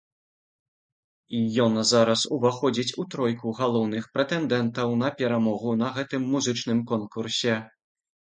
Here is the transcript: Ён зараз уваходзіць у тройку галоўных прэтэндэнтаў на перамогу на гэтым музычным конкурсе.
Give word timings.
Ён 1.65 1.73
зараз 1.89 2.21
уваходзіць 2.37 2.95
у 3.03 3.03
тройку 3.15 3.53
галоўных 3.61 4.03
прэтэндэнтаў 4.15 4.95
на 5.03 5.13
перамогу 5.21 5.77
на 5.85 5.93
гэтым 5.99 6.21
музычным 6.33 6.79
конкурсе. 6.93 7.55